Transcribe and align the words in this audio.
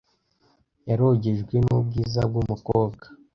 Yarogejwe 0.89 1.55
n'ubwiza 1.65 2.21
bw'umukobwa. 2.29 3.05